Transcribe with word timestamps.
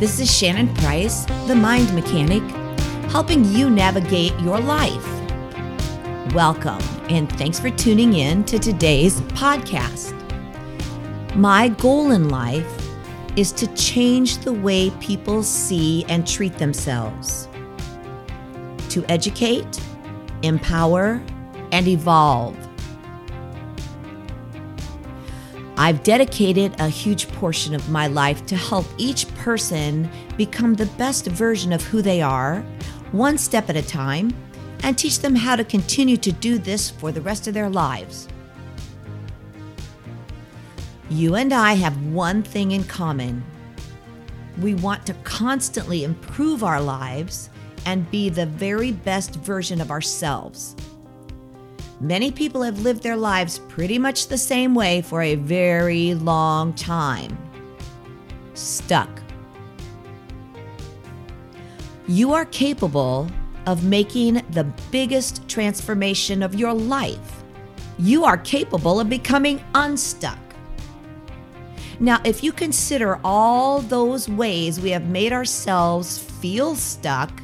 Hi, 0.00 0.06
this 0.06 0.18
is 0.18 0.34
Shannon 0.34 0.74
Price, 0.76 1.26
the 1.46 1.54
Mind 1.54 1.94
Mechanic, 1.94 2.42
helping 3.10 3.44
you 3.44 3.68
navigate 3.68 4.32
your 4.40 4.58
life. 4.58 5.06
Welcome, 6.32 6.80
and 7.10 7.30
thanks 7.32 7.60
for 7.60 7.68
tuning 7.68 8.14
in 8.14 8.42
to 8.44 8.58
today's 8.58 9.20
podcast. 9.32 10.14
My 11.36 11.68
goal 11.68 12.12
in 12.12 12.30
life 12.30 12.90
is 13.36 13.52
to 13.52 13.66
change 13.74 14.38
the 14.38 14.54
way 14.54 14.88
people 15.00 15.42
see 15.42 16.06
and 16.08 16.26
treat 16.26 16.56
themselves, 16.56 17.46
to 18.88 19.04
educate, 19.10 19.82
empower, 20.40 21.22
and 21.72 21.86
evolve 21.86 22.56
I've 25.80 26.02
dedicated 26.02 26.78
a 26.78 26.90
huge 26.90 27.26
portion 27.28 27.74
of 27.74 27.88
my 27.88 28.06
life 28.06 28.44
to 28.48 28.54
help 28.54 28.84
each 28.98 29.26
person 29.36 30.10
become 30.36 30.74
the 30.74 30.84
best 30.98 31.24
version 31.24 31.72
of 31.72 31.82
who 31.82 32.02
they 32.02 32.20
are, 32.20 32.60
one 33.12 33.38
step 33.38 33.70
at 33.70 33.76
a 33.76 33.82
time, 33.82 34.30
and 34.82 34.98
teach 34.98 35.20
them 35.20 35.34
how 35.34 35.56
to 35.56 35.64
continue 35.64 36.18
to 36.18 36.32
do 36.32 36.58
this 36.58 36.90
for 36.90 37.12
the 37.12 37.22
rest 37.22 37.48
of 37.48 37.54
their 37.54 37.70
lives. 37.70 38.28
You 41.08 41.36
and 41.36 41.50
I 41.50 41.72
have 41.72 41.96
one 42.08 42.42
thing 42.42 42.72
in 42.72 42.84
common. 42.84 43.42
We 44.60 44.74
want 44.74 45.06
to 45.06 45.14
constantly 45.24 46.04
improve 46.04 46.62
our 46.62 46.82
lives 46.82 47.48
and 47.86 48.10
be 48.10 48.28
the 48.28 48.44
very 48.44 48.92
best 48.92 49.36
version 49.36 49.80
of 49.80 49.90
ourselves. 49.90 50.76
Many 52.00 52.30
people 52.32 52.62
have 52.62 52.80
lived 52.80 53.02
their 53.02 53.16
lives 53.16 53.58
pretty 53.58 53.98
much 53.98 54.28
the 54.28 54.38
same 54.38 54.74
way 54.74 55.02
for 55.02 55.20
a 55.20 55.34
very 55.34 56.14
long 56.14 56.72
time. 56.72 57.36
Stuck. 58.54 59.10
You 62.08 62.32
are 62.32 62.46
capable 62.46 63.28
of 63.66 63.84
making 63.84 64.42
the 64.50 64.64
biggest 64.90 65.46
transformation 65.46 66.42
of 66.42 66.54
your 66.54 66.72
life. 66.72 67.42
You 67.98 68.24
are 68.24 68.38
capable 68.38 68.98
of 68.98 69.10
becoming 69.10 69.62
unstuck. 69.74 70.38
Now, 72.00 72.18
if 72.24 72.42
you 72.42 72.50
consider 72.50 73.20
all 73.22 73.82
those 73.82 74.26
ways 74.26 74.80
we 74.80 74.90
have 74.90 75.04
made 75.04 75.34
ourselves 75.34 76.18
feel 76.18 76.74
stuck, 76.74 77.39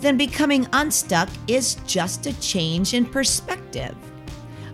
then 0.00 0.16
becoming 0.16 0.66
unstuck 0.72 1.28
is 1.46 1.76
just 1.86 2.26
a 2.26 2.40
change 2.40 2.94
in 2.94 3.04
perspective, 3.04 3.96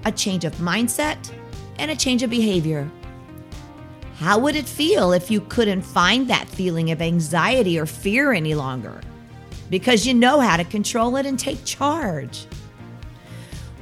a 0.04 0.12
change 0.12 0.44
of 0.44 0.54
mindset, 0.56 1.32
and 1.78 1.90
a 1.90 1.96
change 1.96 2.22
of 2.22 2.30
behavior. 2.30 2.90
How 4.16 4.38
would 4.38 4.54
it 4.54 4.66
feel 4.66 5.12
if 5.12 5.30
you 5.30 5.40
couldn't 5.40 5.82
find 5.82 6.28
that 6.28 6.48
feeling 6.48 6.90
of 6.90 7.02
anxiety 7.02 7.78
or 7.78 7.86
fear 7.86 8.32
any 8.32 8.54
longer? 8.54 9.00
Because 9.70 10.06
you 10.06 10.14
know 10.14 10.40
how 10.40 10.56
to 10.56 10.64
control 10.64 11.16
it 11.16 11.26
and 11.26 11.38
take 11.38 11.64
charge. 11.64 12.46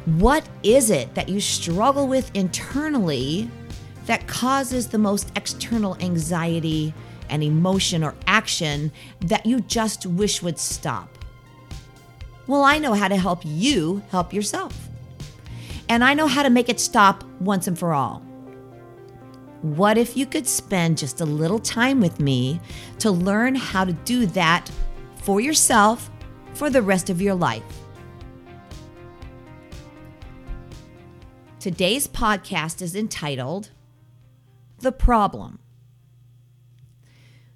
What 0.06 0.48
is 0.62 0.90
it 0.90 1.14
that 1.14 1.28
you 1.28 1.40
struggle 1.40 2.08
with 2.08 2.34
internally 2.34 3.50
that 4.06 4.26
causes 4.26 4.88
the 4.88 4.98
most 4.98 5.30
external 5.36 5.96
anxiety 6.00 6.94
and 7.28 7.42
emotion 7.42 8.02
or 8.02 8.14
action 8.26 8.90
that 9.20 9.46
you 9.46 9.60
just 9.60 10.06
wish 10.06 10.42
would 10.42 10.58
stop? 10.58 11.18
Well, 12.46 12.64
I 12.64 12.78
know 12.78 12.94
how 12.94 13.08
to 13.08 13.16
help 13.16 13.42
you 13.44 14.02
help 14.10 14.32
yourself. 14.32 14.88
And 15.88 16.02
I 16.02 16.14
know 16.14 16.26
how 16.26 16.42
to 16.42 16.50
make 16.50 16.68
it 16.68 16.80
stop 16.80 17.22
once 17.40 17.66
and 17.66 17.78
for 17.78 17.92
all. 17.92 18.20
What 19.62 19.96
if 19.96 20.16
you 20.16 20.26
could 20.26 20.48
spend 20.48 20.98
just 20.98 21.20
a 21.20 21.24
little 21.24 21.60
time 21.60 22.00
with 22.00 22.18
me 22.18 22.60
to 22.98 23.12
learn 23.12 23.54
how 23.54 23.84
to 23.84 23.92
do 23.92 24.26
that 24.26 24.68
for 25.22 25.40
yourself 25.40 26.10
for 26.54 26.68
the 26.68 26.82
rest 26.82 27.10
of 27.10 27.22
your 27.22 27.34
life? 27.34 27.62
Today's 31.60 32.08
podcast 32.08 32.82
is 32.82 32.96
entitled 32.96 33.70
The 34.80 34.90
Problem. 34.90 35.60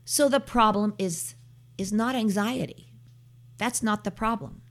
So 0.04 0.28
the 0.28 0.38
problem 0.38 0.94
is 0.97 1.34
is 1.76 1.92
not 1.92 2.14
anxiety. 2.14 2.92
That's 3.58 3.82
not 3.82 4.04
the 4.04 4.12
problem. 4.12 4.62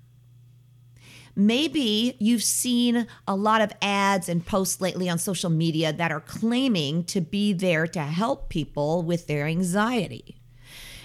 Maybe 1.35 2.16
you've 2.19 2.44
seen 2.44 3.07
a 3.28 3.35
lot 3.35 3.62
of 3.62 3.73
ads 3.81 4.29
and 4.29 4.46
posts 4.46 4.79
lately 4.79 5.09
on 5.09 5.18
social 5.18 5.50
media 5.50 5.91
that 5.91 6.12
are 6.12 6.22
claiming 6.22 7.03
to 7.06 7.19
be 7.19 7.51
there 7.51 7.88
to 7.88 8.00
help 8.00 8.47
people 8.47 9.01
with 9.01 9.28
their 9.28 9.45
anxiety. 9.45 10.41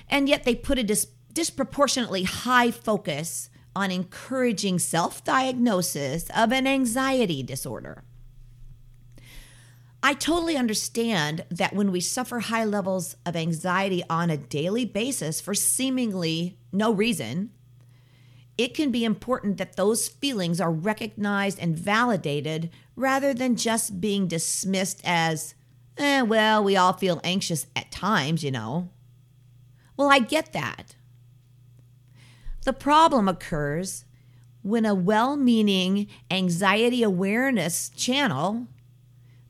And 0.09 0.29
yet 0.29 0.45
they 0.45 0.55
put 0.55 0.79
a 0.79 0.85
dis- 0.85 1.09
disproportionately 1.33 2.23
high 2.23 2.71
focus 2.71 3.51
on 3.75 3.91
encouraging 3.91 4.79
self 4.79 5.25
diagnosis 5.25 6.29
of 6.35 6.53
an 6.53 6.67
anxiety 6.67 7.43
disorder. 7.43 8.05
I 10.03 10.15
totally 10.15 10.57
understand 10.57 11.45
that 11.51 11.75
when 11.75 11.93
we 11.93 12.01
suffer 12.01 12.41
high 12.41 12.65
levels 12.65 13.17
of 13.27 13.37
anxiety 13.37 14.03
on 14.09 14.31
a 14.31 14.37
daily 14.37 14.85
basis 14.85 15.41
for 15.41 15.55
seemingly 15.55 16.59
no 16.73 16.91
reason, 16.93 17.51
it 18.61 18.75
can 18.75 18.91
be 18.91 19.07
important 19.07 19.57
that 19.57 19.77
those 19.77 20.07
feelings 20.07 20.61
are 20.61 20.71
recognized 20.71 21.59
and 21.59 21.79
validated 21.79 22.71
rather 22.95 23.33
than 23.33 23.57
just 23.57 24.03
being 24.03 24.27
dismissed 24.27 25.01
as, 25.03 25.55
eh, 25.97 26.21
well, 26.21 26.63
we 26.63 26.77
all 26.77 26.93
feel 26.93 27.23
anxious 27.25 27.67
at 27.75 27.91
times, 27.91 28.45
you 28.45 28.51
know. 28.51 28.91
Well, 29.97 30.13
I 30.13 30.19
get 30.19 30.53
that. 30.53 30.95
The 32.65 32.75
problem 32.75 33.29
occurs 33.29 34.05
when 34.61 34.85
a 34.85 34.95
well 34.95 35.39
meaning 35.39 36.09
anxiety 36.31 37.03
awareness 37.03 37.89
channel 37.89 38.67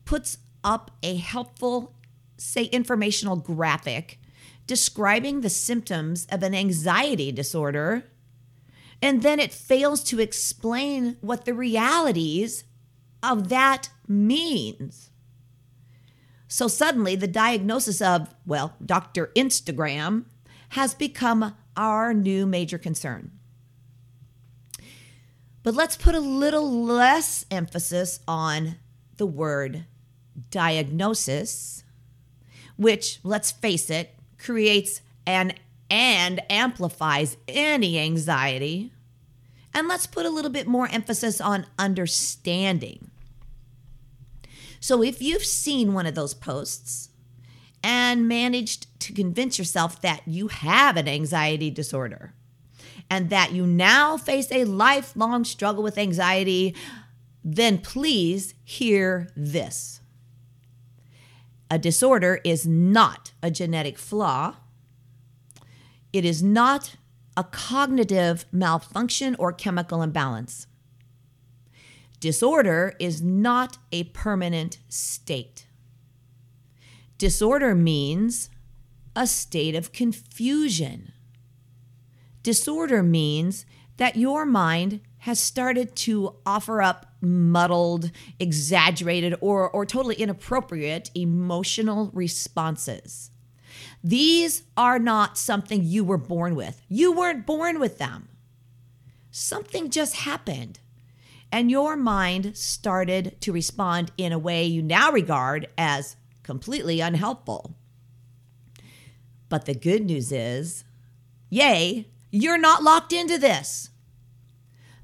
puts 0.05 0.37
up 0.63 0.91
a 1.03 1.17
helpful, 1.17 1.95
say, 2.37 2.63
informational 2.65 3.35
graphic 3.35 4.19
describing 4.67 5.41
the 5.41 5.49
symptoms 5.49 6.25
of 6.31 6.43
an 6.43 6.55
anxiety 6.55 7.29
disorder 7.33 8.05
and 9.01 9.23
then 9.23 9.39
it 9.39 9.53
fails 9.53 10.03
to 10.05 10.19
explain 10.19 11.17
what 11.21 11.45
the 11.45 11.53
realities 11.53 12.63
of 13.23 13.49
that 13.49 13.89
means. 14.07 15.09
So 16.47 16.67
suddenly, 16.67 17.15
the 17.15 17.27
diagnosis 17.27 18.01
of, 18.01 18.35
well, 18.45 18.75
Dr. 18.85 19.31
Instagram 19.35 20.25
has 20.69 20.93
become 20.93 21.55
our 21.77 22.13
new 22.13 22.45
major 22.45 22.77
concern. 22.77 23.31
But 25.63 25.75
let's 25.75 25.95
put 25.95 26.15
a 26.15 26.19
little 26.19 26.83
less 26.83 27.45
emphasis 27.51 28.19
on 28.27 28.75
the 29.17 29.25
word 29.25 29.85
diagnosis, 30.49 31.83
which, 32.77 33.19
let's 33.23 33.51
face 33.51 33.89
it, 33.89 34.15
creates 34.37 35.01
an 35.25 35.53
and 35.91 36.41
amplifies 36.49 37.35
any 37.49 37.99
anxiety. 37.99 38.93
And 39.73 39.89
let's 39.89 40.07
put 40.07 40.25
a 40.25 40.29
little 40.29 40.49
bit 40.49 40.65
more 40.65 40.87
emphasis 40.87 41.41
on 41.41 41.67
understanding. 41.77 43.11
So, 44.79 45.03
if 45.03 45.21
you've 45.21 45.45
seen 45.45 45.93
one 45.93 46.07
of 46.07 46.15
those 46.15 46.33
posts 46.33 47.09
and 47.83 48.27
managed 48.27 48.87
to 49.01 49.13
convince 49.13 49.59
yourself 49.59 50.01
that 50.01 50.21
you 50.25 50.47
have 50.47 50.97
an 50.97 51.07
anxiety 51.07 51.69
disorder 51.69 52.33
and 53.09 53.29
that 53.29 53.51
you 53.51 53.67
now 53.67 54.17
face 54.17 54.51
a 54.51 54.63
lifelong 54.63 55.43
struggle 55.43 55.83
with 55.83 55.97
anxiety, 55.97 56.73
then 57.43 57.77
please 57.77 58.53
hear 58.63 59.29
this. 59.35 59.99
A 61.69 61.77
disorder 61.77 62.39
is 62.43 62.65
not 62.65 63.33
a 63.43 63.51
genetic 63.51 63.97
flaw 63.97 64.55
it 66.13 66.25
is 66.25 66.43
not 66.43 66.95
a 67.37 67.43
cognitive 67.43 68.45
malfunction 68.51 69.35
or 69.39 69.53
chemical 69.53 70.01
imbalance. 70.01 70.67
Disorder 72.19 72.93
is 72.99 73.21
not 73.21 73.77
a 73.91 74.03
permanent 74.05 74.77
state. 74.89 75.65
Disorder 77.17 77.73
means 77.73 78.49
a 79.15 79.25
state 79.25 79.75
of 79.75 79.91
confusion. 79.91 81.13
Disorder 82.43 83.01
means 83.01 83.65
that 83.97 84.15
your 84.15 84.45
mind 84.45 85.01
has 85.19 85.39
started 85.39 85.95
to 85.95 86.35
offer 86.45 86.81
up 86.81 87.05
muddled, 87.21 88.11
exaggerated, 88.39 89.35
or, 89.41 89.69
or 89.69 89.85
totally 89.85 90.15
inappropriate 90.15 91.11
emotional 91.13 92.09
responses. 92.13 93.30
These 94.03 94.63
are 94.75 94.99
not 94.99 95.37
something 95.37 95.83
you 95.83 96.03
were 96.03 96.17
born 96.17 96.55
with. 96.55 96.81
You 96.89 97.11
weren't 97.11 97.45
born 97.45 97.79
with 97.79 97.97
them. 97.97 98.27
Something 99.29 99.89
just 99.89 100.17
happened, 100.17 100.79
and 101.51 101.71
your 101.71 101.95
mind 101.95 102.57
started 102.57 103.39
to 103.41 103.53
respond 103.53 104.11
in 104.17 104.31
a 104.31 104.39
way 104.39 104.65
you 104.65 104.81
now 104.81 105.11
regard 105.11 105.67
as 105.77 106.15
completely 106.43 106.99
unhelpful. 106.99 107.75
But 109.47 109.65
the 109.65 109.75
good 109.75 110.05
news 110.05 110.31
is, 110.31 110.83
yay, 111.49 112.07
you're 112.31 112.57
not 112.57 112.83
locked 112.83 113.13
into 113.13 113.37
this. 113.37 113.89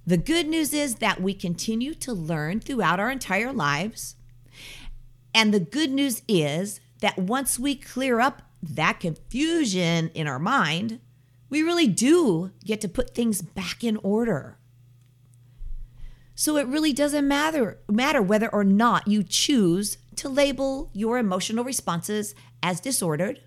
The 0.06 0.18
good 0.18 0.48
news 0.48 0.74
is 0.74 0.96
that 0.96 1.22
we 1.22 1.34
continue 1.34 1.94
to 1.96 2.14
learn 2.14 2.62
throughout 2.62 3.00
our 3.00 3.12
entire 3.12 3.52
lives. 3.52 4.16
And 5.36 5.54
the 5.54 5.60
good 5.60 5.92
news 5.92 6.22
is 6.28 6.80
that 7.02 7.20
once 7.20 7.60
we 7.60 7.76
clear 7.76 8.22
up 8.22 8.42
that 8.62 9.00
confusion 9.00 10.10
in 10.14 10.28
our 10.28 10.40
mind, 10.40 11.00
we 11.50 11.64
really 11.64 11.88
do 11.88 12.52
get 12.66 12.82
to 12.82 12.90
put 12.90 13.14
things 13.14 13.42
back 13.42 13.84
in 13.84 13.98
order. 13.98 14.58
So 16.36 16.58
it 16.58 16.68
really 16.68 16.94
doesn't 16.94 17.28
matter 17.28 17.80
matter 17.90 18.22
whether 18.22 18.48
or 18.50 18.64
not 18.64 19.08
you 19.08 19.24
choose 19.24 19.98
to 20.18 20.30
label 20.30 20.92
your 20.94 21.18
emotional 21.18 21.64
responses 21.64 22.36
as 22.62 22.80
disordered 22.80 23.42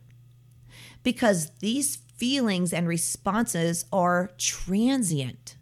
because 1.02 1.50
these 1.60 1.96
feelings 2.16 2.72
and 2.72 2.88
responses 2.88 3.84
are 3.92 4.30
transient 4.38 5.56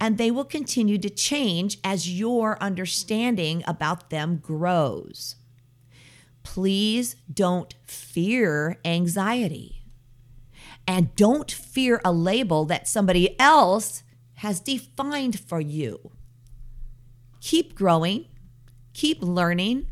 and 0.00 0.18
they 0.18 0.30
will 0.30 0.44
continue 0.44 0.98
to 0.98 1.10
change 1.10 1.78
as 1.84 2.10
your 2.10 2.60
understanding 2.60 3.62
about 3.66 4.10
them 4.10 4.38
grows. 4.38 5.36
Please 6.42 7.16
don't 7.32 7.74
fear 7.84 8.78
anxiety. 8.84 9.84
And 10.86 11.14
don't 11.14 11.50
fear 11.50 12.00
a 12.04 12.12
label 12.12 12.64
that 12.64 12.88
somebody 12.88 13.38
else 13.38 14.02
has 14.34 14.60
defined 14.60 15.38
for 15.38 15.60
you. 15.60 16.10
Keep 17.40 17.74
growing, 17.74 18.26
keep 18.92 19.22
learning, 19.22 19.86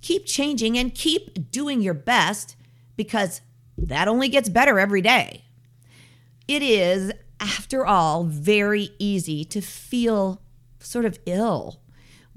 keep 0.00 0.26
changing, 0.26 0.76
and 0.76 0.94
keep 0.94 1.50
doing 1.50 1.80
your 1.80 1.94
best 1.94 2.56
because 2.96 3.40
that 3.78 4.08
only 4.08 4.28
gets 4.28 4.48
better 4.48 4.78
every 4.78 5.00
day. 5.00 5.44
It 6.48 6.62
is, 6.62 7.12
after 7.38 7.86
all, 7.86 8.24
very 8.24 8.90
easy 8.98 9.44
to 9.46 9.60
feel 9.60 10.42
sort 10.80 11.04
of 11.04 11.18
ill 11.26 11.79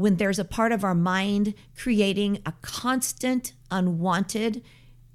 when 0.04 0.18
there's 0.18 0.38
a 0.38 0.44
part 0.44 0.74
of 0.74 0.84
our 0.84 0.94
mind 0.94 1.54
creating 1.78 2.38
a 2.46 2.52
constant, 2.62 3.54
unwanted, 3.72 4.62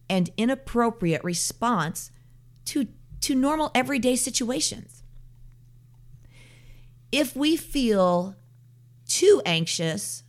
and 0.08 0.30
inappropriate 0.38 1.22
response 1.22 2.10
to, 2.64 2.88
to 3.20 3.34
normal 3.34 3.70
everyday 3.74 4.16
situations. 4.16 5.02
If 7.12 7.36
we 7.36 7.54
feel 7.54 8.34
too 9.06 9.42
anxious 9.44 10.22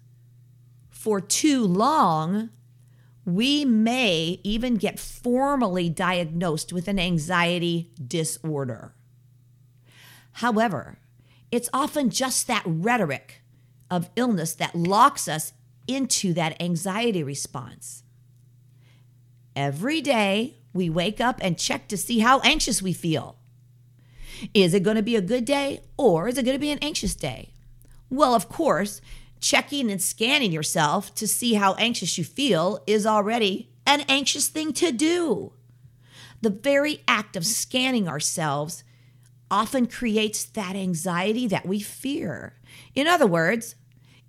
for 0.90 1.22
too 1.22 1.64
long, 1.64 2.50
we 3.24 3.64
may 3.64 4.42
even 4.44 4.76
get 4.76 5.00
formally 5.00 5.88
diagnosed 5.88 6.74
with 6.74 6.90
an 6.90 7.00
anxiety 7.00 7.92
disorder. 8.06 8.94
However, 10.34 11.00
it's 11.50 11.70
often 11.72 12.10
just 12.10 12.48
that 12.48 12.64
rhetoric 12.66 13.39
of 13.90 14.10
illness 14.16 14.54
that 14.56 14.76
locks 14.76 15.28
us 15.28 15.54
into 15.88 16.34
that 16.34 16.62
anxiety 16.62 17.24
response. 17.24 18.04
Every 19.56 20.02
day, 20.02 20.58
we 20.74 20.90
wake 20.90 21.20
up 21.20 21.40
and 21.42 21.58
check 21.58 21.88
to 21.88 21.98
see 21.98 22.20
how 22.20 22.40
anxious 22.42 22.82
we 22.82 22.94
feel. 22.94 23.38
Is 24.54 24.74
it 24.74 24.84
going 24.84 24.96
to 24.96 25.04
be 25.04 25.16
a 25.16 25.22
good 25.22 25.46
day 25.46 25.82
or 25.98 26.28
is 26.28 26.38
it 26.38 26.46
going 26.46 26.56
to 26.56 26.60
be 26.60 26.72
an 26.72 26.80
anxious 26.80 27.16
day? 27.16 27.50
Well, 28.10 28.34
of 28.34 28.48
course, 28.48 29.02
checking 29.40 29.92
and 29.92 30.02
scanning 30.02 30.52
yourself 30.52 31.14
to 31.16 31.28
see 31.28 31.56
how 31.56 31.74
anxious 31.76 32.18
you 32.18 32.24
feel 32.24 32.84
is 32.88 33.06
already 33.06 33.72
an 33.86 34.02
anxious 34.08 34.48
thing 34.48 34.74
to 34.74 34.92
do. 34.92 35.54
The 36.42 36.50
very 36.50 37.04
act 37.08 37.36
of 37.36 37.46
scanning 37.46 38.08
ourselves 38.08 38.84
often 39.52 39.88
creates 39.88 40.44
that 40.46 40.76
anxiety 40.76 41.48
that 41.48 41.66
we 41.66 41.80
fear. 41.80 42.56
In 42.96 43.08
other 43.08 43.28
words, 43.28 43.76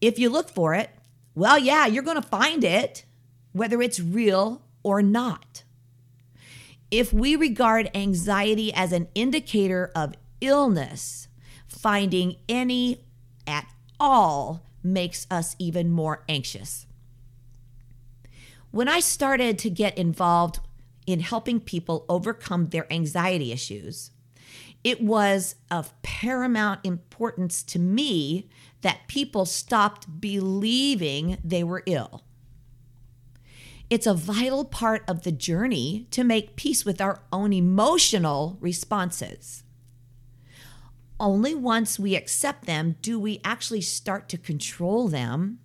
if 0.00 0.18
you 0.18 0.30
look 0.30 0.48
for 0.48 0.74
it, 0.74 0.90
well, 1.34 1.58
yeah, 1.58 1.86
you're 1.86 2.02
going 2.02 2.20
to 2.20 2.28
find 2.28 2.64
it, 2.64 3.04
whether 3.52 3.80
it's 3.80 4.00
real 4.00 4.62
or 4.82 5.02
not. 5.02 5.62
If 6.90 7.12
we 7.12 7.36
regard 7.36 7.90
anxiety 7.94 8.72
as 8.72 8.92
an 8.92 9.08
indicator 9.14 9.92
of 9.94 10.14
illness, 10.40 11.28
finding 11.68 12.36
any 12.48 13.04
at 13.46 13.66
all 13.98 14.62
makes 14.82 15.26
us 15.30 15.54
even 15.58 15.90
more 15.90 16.24
anxious. 16.28 16.86
When 18.70 18.88
I 18.88 19.00
started 19.00 19.58
to 19.60 19.70
get 19.70 19.98
involved 19.98 20.60
in 21.06 21.20
helping 21.20 21.60
people 21.60 22.04
overcome 22.08 22.68
their 22.68 22.92
anxiety 22.92 23.52
issues, 23.52 24.10
it 24.82 25.02
was 25.02 25.56
of 25.70 26.00
paramount 26.02 26.80
importance 26.84 27.62
to 27.64 27.78
me 27.78 28.48
that 28.82 29.08
people 29.08 29.44
stopped 29.44 30.20
believing 30.20 31.38
they 31.44 31.62
were 31.62 31.82
ill. 31.86 32.22
It's 33.90 34.06
a 34.06 34.14
vital 34.14 34.64
part 34.64 35.02
of 35.08 35.22
the 35.22 35.32
journey 35.32 36.06
to 36.12 36.24
make 36.24 36.56
peace 36.56 36.84
with 36.84 37.00
our 37.00 37.22
own 37.32 37.52
emotional 37.52 38.56
responses. 38.60 39.64
Only 41.18 41.54
once 41.54 41.98
we 41.98 42.14
accept 42.14 42.64
them 42.64 42.96
do 43.02 43.18
we 43.18 43.40
actually 43.44 43.82
start 43.82 44.28
to 44.30 44.38
control 44.38 45.08
them, 45.08 45.58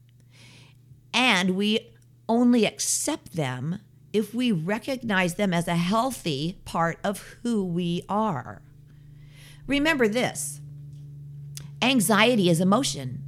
and 1.14 1.52
we 1.52 1.94
only 2.28 2.66
accept 2.66 3.36
them 3.36 3.80
if 4.12 4.34
we 4.34 4.52
recognize 4.52 5.36
them 5.36 5.54
as 5.54 5.68
a 5.68 5.76
healthy 5.76 6.60
part 6.66 7.00
of 7.04 7.38
who 7.44 7.64
we 7.64 8.04
are. 8.10 8.62
Remember 9.68 10.08
this 10.08 10.62
anxiety 11.82 12.50
is 12.50 12.60
emotion. 12.60 13.24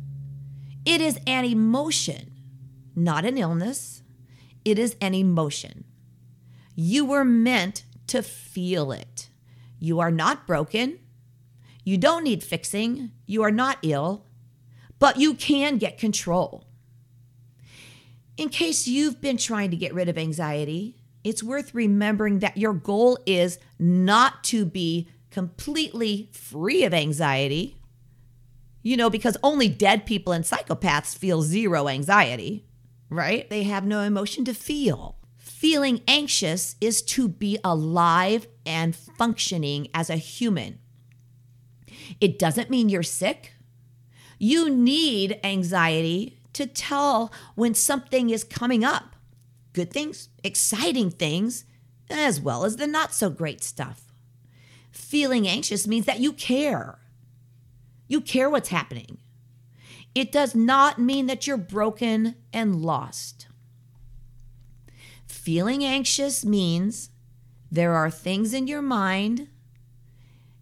It 0.85 1.01
is 1.01 1.19
an 1.27 1.45
emotion, 1.45 2.31
not 2.95 3.25
an 3.25 3.37
illness. 3.37 4.03
It 4.63 4.79
is 4.79 4.95
an 5.01 5.13
emotion. 5.13 5.83
You 6.75 7.05
were 7.05 7.25
meant 7.25 7.83
to 8.07 8.21
feel 8.21 8.91
it. 8.91 9.29
You 9.79 9.99
are 9.99 10.11
not 10.11 10.47
broken. 10.47 10.99
You 11.83 11.97
don't 11.97 12.23
need 12.23 12.43
fixing. 12.43 13.11
You 13.25 13.43
are 13.43 13.51
not 13.51 13.77
ill, 13.81 14.25
but 14.99 15.17
you 15.17 15.33
can 15.33 15.77
get 15.77 15.97
control. 15.97 16.65
In 18.37 18.49
case 18.49 18.87
you've 18.87 19.19
been 19.19 19.37
trying 19.37 19.71
to 19.71 19.77
get 19.77 19.93
rid 19.93 20.09
of 20.09 20.17
anxiety, 20.17 20.95
it's 21.23 21.43
worth 21.43 21.73
remembering 21.73 22.39
that 22.39 22.57
your 22.57 22.73
goal 22.73 23.17
is 23.25 23.59
not 23.79 24.43
to 24.45 24.65
be 24.65 25.09
completely 25.37 26.31
free 26.33 26.83
of 26.83 26.95
anxiety. 26.95 27.77
You 28.81 28.97
know, 28.97 29.07
because 29.07 29.37
only 29.43 29.69
dead 29.69 30.07
people 30.07 30.33
and 30.33 30.43
psychopaths 30.43 31.15
feel 31.15 31.43
zero 31.43 31.87
anxiety, 31.87 32.65
right? 33.07 33.47
They 33.47 33.61
have 33.61 33.85
no 33.85 34.01
emotion 34.01 34.45
to 34.45 34.55
feel. 34.55 35.19
Feeling 35.37 36.01
anxious 36.07 36.75
is 36.81 37.03
to 37.03 37.27
be 37.27 37.59
alive 37.63 38.47
and 38.65 38.95
functioning 38.95 39.89
as 39.93 40.09
a 40.09 40.15
human. 40.15 40.79
It 42.19 42.39
doesn't 42.39 42.71
mean 42.71 42.89
you're 42.89 43.03
sick. 43.03 43.53
You 44.39 44.71
need 44.71 45.39
anxiety 45.43 46.39
to 46.53 46.65
tell 46.65 47.31
when 47.53 47.75
something 47.75 48.31
is 48.31 48.43
coming 48.43 48.83
up 48.83 49.15
good 49.73 49.93
things, 49.93 50.29
exciting 50.43 51.11
things, 51.11 51.63
as 52.09 52.41
well 52.41 52.65
as 52.65 52.77
the 52.77 52.87
not 52.87 53.13
so 53.13 53.29
great 53.29 53.61
stuff. 53.63 54.06
Feeling 54.97 55.47
anxious 55.47 55.87
means 55.87 56.05
that 56.05 56.19
you 56.19 56.33
care. 56.33 56.97
You 58.09 58.19
care 58.19 58.49
what's 58.49 58.69
happening. 58.69 59.19
It 60.13 60.33
does 60.33 60.53
not 60.53 60.99
mean 60.99 61.27
that 61.27 61.45
you're 61.45 61.55
broken 61.55 62.35
and 62.51 62.81
lost. 62.81 63.47
Feeling 65.27 65.83
anxious 65.83 66.43
means 66.43 67.11
there 67.71 67.93
are 67.93 68.09
things 68.09 68.53
in 68.53 68.67
your 68.67 68.81
mind 68.81 69.47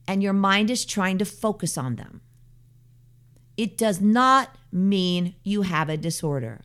and 0.08 0.22
your 0.22 0.34
mind 0.34 0.70
is 0.70 0.86
trying 0.86 1.18
to 1.18 1.25
focus 1.25 1.75
on 1.75 1.96
them. 1.96 2.22
It 3.58 3.77
does 3.77 4.00
not 4.01 4.58
mean 4.72 5.34
you 5.44 5.63
have 5.63 5.89
a 5.89 5.98
disorder. 5.98 6.62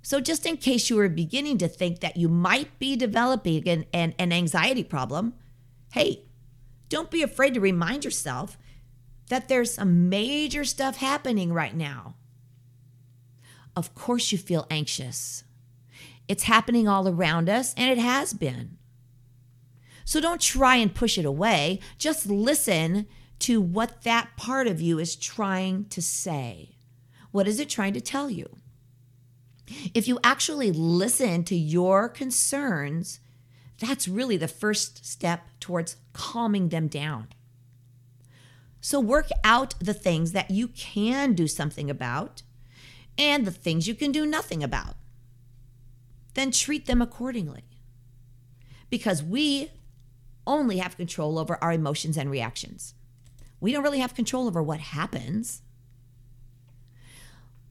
So, 0.00 0.20
just 0.20 0.46
in 0.46 0.56
case 0.56 0.88
you 0.88 0.96
were 0.96 1.08
beginning 1.10 1.58
to 1.58 1.68
think 1.68 2.00
that 2.00 2.16
you 2.16 2.28
might 2.28 2.78
be 2.78 2.96
developing 2.96 3.68
an, 3.68 3.84
an, 3.92 4.14
an 4.18 4.32
anxiety 4.32 4.84
problem, 4.84 5.34
Hey, 5.90 6.24
don't 6.88 7.10
be 7.10 7.22
afraid 7.22 7.54
to 7.54 7.60
remind 7.60 8.04
yourself 8.04 8.58
that 9.28 9.48
there's 9.48 9.74
some 9.74 10.08
major 10.08 10.64
stuff 10.64 10.96
happening 10.96 11.52
right 11.52 11.74
now. 11.74 12.14
Of 13.76 13.94
course, 13.94 14.32
you 14.32 14.38
feel 14.38 14.66
anxious. 14.70 15.44
It's 16.26 16.44
happening 16.44 16.88
all 16.88 17.08
around 17.08 17.48
us, 17.48 17.74
and 17.76 17.90
it 17.90 17.98
has 17.98 18.32
been. 18.34 18.78
So 20.04 20.20
don't 20.20 20.40
try 20.40 20.76
and 20.76 20.94
push 20.94 21.18
it 21.18 21.24
away. 21.24 21.80
Just 21.98 22.26
listen 22.26 23.06
to 23.40 23.60
what 23.60 24.02
that 24.02 24.36
part 24.36 24.66
of 24.66 24.80
you 24.80 24.98
is 24.98 25.14
trying 25.16 25.84
to 25.86 26.02
say. 26.02 26.76
What 27.30 27.46
is 27.46 27.60
it 27.60 27.68
trying 27.68 27.92
to 27.92 28.00
tell 28.00 28.30
you? 28.30 28.56
If 29.94 30.08
you 30.08 30.18
actually 30.24 30.72
listen 30.72 31.44
to 31.44 31.54
your 31.54 32.08
concerns, 32.08 33.20
That's 33.80 34.08
really 34.08 34.36
the 34.36 34.48
first 34.48 35.06
step 35.06 35.48
towards 35.60 35.96
calming 36.12 36.68
them 36.68 36.88
down. 36.88 37.28
So 38.80 39.00
work 39.00 39.28
out 39.44 39.74
the 39.80 39.94
things 39.94 40.32
that 40.32 40.50
you 40.50 40.68
can 40.68 41.34
do 41.34 41.46
something 41.46 41.90
about 41.90 42.42
and 43.16 43.44
the 43.44 43.50
things 43.50 43.88
you 43.88 43.94
can 43.94 44.12
do 44.12 44.24
nothing 44.24 44.62
about. 44.62 44.94
Then 46.34 46.50
treat 46.50 46.86
them 46.86 47.02
accordingly. 47.02 47.64
Because 48.90 49.22
we 49.22 49.70
only 50.46 50.78
have 50.78 50.96
control 50.96 51.38
over 51.38 51.62
our 51.62 51.72
emotions 51.72 52.16
and 52.16 52.30
reactions. 52.30 52.94
We 53.60 53.72
don't 53.72 53.82
really 53.82 53.98
have 53.98 54.14
control 54.14 54.46
over 54.46 54.62
what 54.62 54.80
happens. 54.80 55.62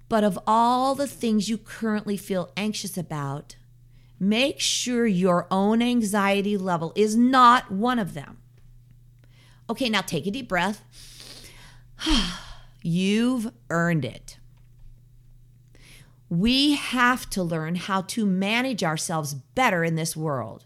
But 0.09 0.23
of 0.23 0.37
all 0.45 0.95
the 0.95 1.07
things 1.07 1.49
you 1.49 1.57
currently 1.57 2.17
feel 2.17 2.51
anxious 2.55 2.97
about, 2.97 3.55
make 4.19 4.59
sure 4.59 5.05
your 5.05 5.47
own 5.51 5.81
anxiety 5.81 6.57
level 6.57 6.93
is 6.95 7.15
not 7.15 7.71
one 7.71 8.00
of 8.00 8.13
them. 8.13 8.38
Okay, 9.69 9.89
now 9.89 10.01
take 10.01 10.25
a 10.25 10.31
deep 10.31 10.47
breath. 10.47 10.83
You've 12.81 13.51
earned 13.69 14.05
it. 14.05 14.38
We 16.29 16.75
have 16.75 17.29
to 17.31 17.43
learn 17.43 17.75
how 17.75 18.01
to 18.01 18.25
manage 18.25 18.83
ourselves 18.83 19.33
better 19.33 19.83
in 19.83 19.95
this 19.95 20.15
world. 20.15 20.65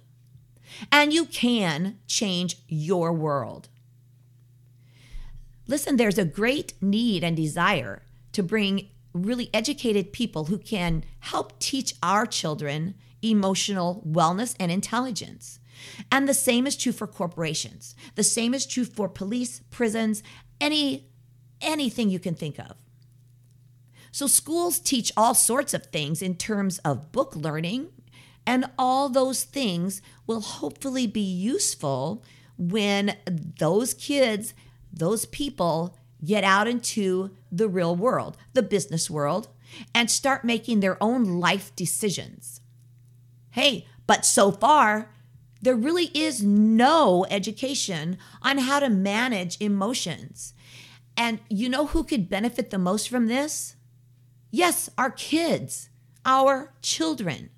And 0.92 1.14
you 1.14 1.26
can 1.26 2.00
change 2.08 2.58
your 2.68 3.14
world. 3.14 3.70
Listen, 5.68 5.98
there's 5.98 6.18
a 6.18 6.26
great 6.26 6.74
need 6.82 7.24
and 7.24 7.36
desire 7.36 8.04
to 8.34 8.44
bring 8.44 8.90
really 9.14 9.50
educated 9.54 10.14
people 10.14 10.46
who 10.46 10.58
can 10.58 11.04
help 11.20 11.60
teach 11.60 11.94
our 12.02 12.26
children 12.26 12.96
emotional 13.22 14.04
wellness 14.08 14.56
and 14.60 14.72
intelligence. 14.72 15.60
And 16.12 16.28
the 16.28 16.34
same 16.34 16.68
is 16.68 16.76
true 16.76 16.92
for 16.92 17.08
corporations. 17.08 17.96
The 18.16 18.24
same 18.24 18.54
is 18.54 18.66
true 18.66 18.86
for 18.86 19.10
police, 19.10 19.62
prisons, 19.72 20.24
any 20.60 21.08
anything 21.62 22.10
you 22.10 22.20
can 22.20 22.34
think 22.34 22.58
of. 22.60 22.76
So 24.12 24.28
schools 24.28 24.80
teach 24.80 25.12
all 25.16 25.34
sorts 25.34 25.74
of 25.74 25.86
things 25.86 26.22
in 26.22 26.36
terms 26.36 26.80
of 26.80 27.12
book 27.12 27.36
learning, 27.36 27.90
and 28.46 28.66
all 28.78 29.10
those 29.10 29.44
things 29.44 30.02
will 30.28 30.42
hopefully 30.42 31.08
be 31.08 31.22
useful 31.22 32.24
when 32.58 33.16
those 33.28 33.94
kids, 33.94 34.54
those 34.92 35.26
people 35.26 35.98
get 36.24 36.44
out 36.44 36.68
into 36.68 37.32
the 37.52 37.70
real 37.70 37.96
world, 37.96 38.38
the 38.54 38.62
business 38.64 39.10
world, 39.10 39.48
and 39.96 40.12
start 40.12 40.44
making 40.44 40.80
their 40.80 41.02
own 41.02 41.40
life 41.40 41.76
decisions. 41.76 42.61
Hey, 43.52 43.88
but 44.08 44.26
so 44.26 44.52
far, 44.52 45.12
there 45.62 45.76
really 45.76 46.06
is 46.14 46.42
no 46.42 47.26
education 47.30 48.18
on 48.42 48.58
how 48.60 48.80
to 48.80 48.90
manage 48.90 49.58
emotions. 49.62 50.54
And 51.16 51.40
you 51.50 51.70
know 51.70 51.88
who 51.88 52.04
could 52.04 52.30
benefit 52.30 52.72
the 52.72 52.80
most 52.80 53.10
from 53.10 53.28
this? 53.28 53.76
Yes, 54.50 54.90
our 54.98 55.12
kids, 55.12 55.90
our 56.26 56.74
children. 56.82 57.52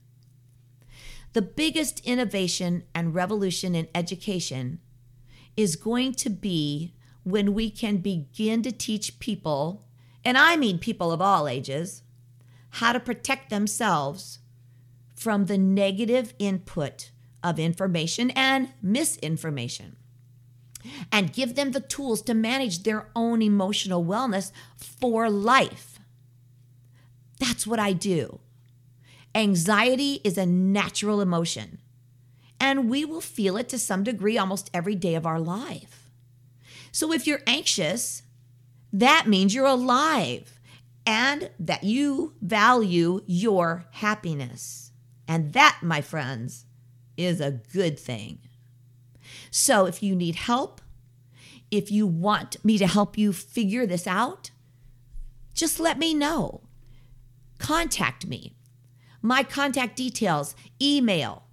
The 1.34 1.42
biggest 1.42 2.00
innovation 2.02 2.84
and 2.94 3.16
revolution 3.16 3.74
in 3.74 3.88
education 3.96 4.80
is 5.56 5.76
going 5.76 6.14
to 6.16 6.30
be 6.30 6.94
when 7.24 7.54
we 7.54 7.70
can 7.70 7.98
begin 7.98 8.62
to 8.64 8.72
teach 8.72 9.20
people, 9.20 9.86
and 10.26 10.38
I 10.38 10.58
mean 10.58 10.78
people 10.78 11.12
of 11.12 11.22
all 11.22 11.48
ages, 11.48 12.04
how 12.70 12.92
to 12.92 13.00
protect 13.00 13.50
themselves 13.50 14.40
from 15.24 15.46
the 15.46 15.58
negative 15.58 16.34
input 16.38 17.12
of 17.42 17.58
information 17.58 18.30
and 18.32 18.74
misinformation 18.82 19.96
and 21.14 21.32
give 21.32 21.56
them 21.56 21.72
the 21.72 21.80
tools 21.80 22.22
to 22.24 22.34
manage 22.34 22.84
their 22.84 23.08
own 23.16 23.42
emotional 23.42 24.04
wellness 24.04 24.52
for 24.76 25.30
life. 25.30 25.98
That's 27.40 27.66
what 27.66 27.80
I 27.80 27.94
do. 27.94 28.42
Anxiety 29.34 30.20
is 30.26 30.38
a 30.38 30.46
natural 30.46 31.22
emotion, 31.22 31.80
and 32.60 32.90
we 32.90 33.06
will 33.06 33.22
feel 33.22 33.56
it 33.56 33.70
to 33.70 33.80
some 33.80 34.04
degree 34.04 34.38
almost 34.38 34.70
every 34.74 34.96
day 34.96 35.16
of 35.16 35.26
our 35.26 35.40
life. 35.40 36.10
So 36.92 37.14
if 37.14 37.26
you're 37.26 37.42
anxious, 37.48 38.24
that 38.92 39.26
means 39.26 39.56
you're 39.56 39.66
alive 39.66 40.60
and 41.06 41.50
that 41.60 41.86
you 41.86 42.34
value 42.42 43.22
your 43.26 43.86
happiness. 43.92 44.92
And 45.28 45.54
that, 45.54 45.80
my 45.82 46.02
friends, 46.02 46.66
is 47.18 47.40
a 47.40 47.52
good 47.52 48.00
thing. 48.00 48.40
So 49.52 49.86
if 49.86 50.04
you 50.04 50.16
need 50.16 50.36
help, 50.36 50.82
if 51.72 51.92
you 51.92 52.06
want 52.06 52.64
me 52.64 52.78
to 52.78 52.88
help 52.88 53.18
you 53.18 53.34
figure 53.34 53.86
this 53.86 54.06
out, 54.06 54.52
just 55.54 55.80
let 55.80 55.98
me 55.98 56.14
know. 56.14 56.62
Contact 57.58 58.26
me. 58.28 58.56
My 59.22 59.44
contact 59.44 59.96
details, 59.96 60.56
email, 60.82 61.44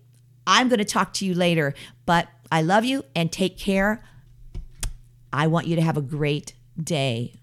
I'm 0.45 0.67
going 0.67 0.79
to 0.79 0.84
talk 0.84 1.13
to 1.13 1.25
you 1.25 1.34
later, 1.34 1.74
but 2.05 2.27
I 2.51 2.62
love 2.62 2.84
you 2.84 3.05
and 3.15 3.31
take 3.31 3.57
care. 3.57 4.03
I 5.31 5.48
want 5.48 5.67
you 5.67 5.77
to 5.77 5.81
have 5.81 5.95
a 5.95 6.01
great 6.01 6.53
day. 6.77 7.36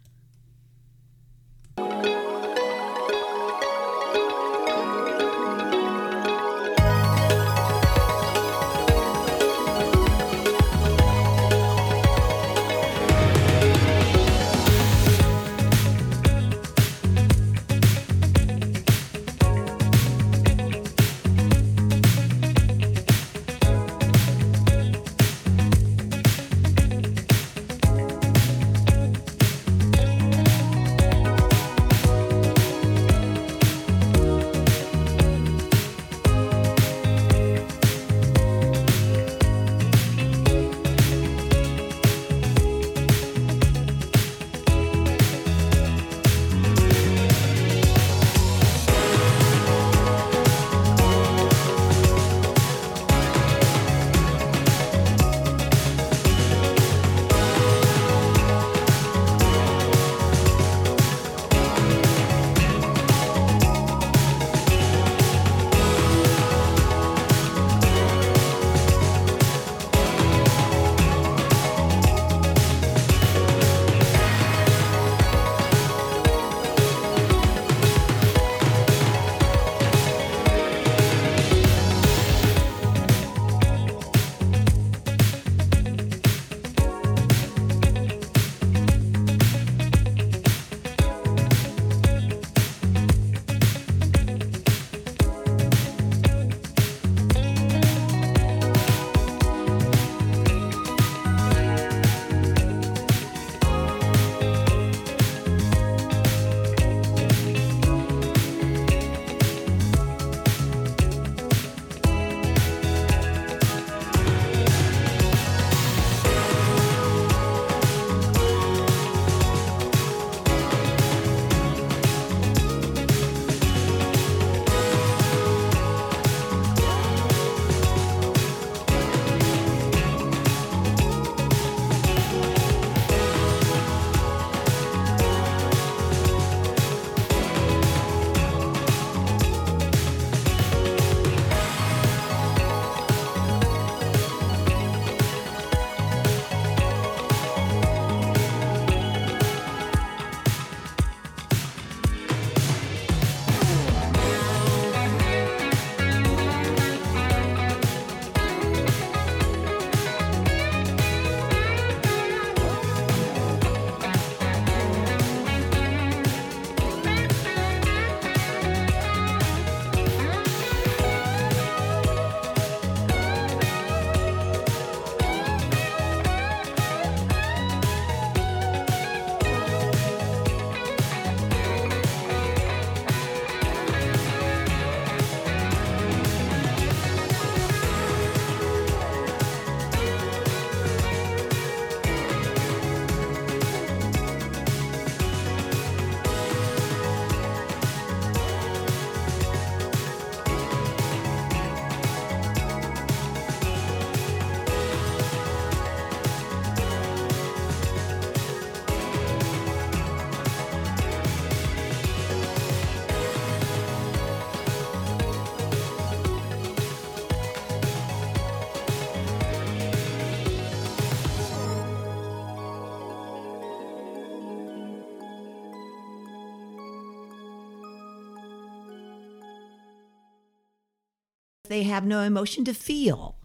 They 231.72 231.84
have 231.84 232.04
no 232.04 232.20
emotion 232.20 232.66
to 232.66 232.74
feel 232.74 233.36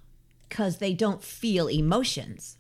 because 0.49 0.77
they 0.77 0.93
don't 0.93 1.23
feel 1.23 1.69
emotions. 1.69 2.57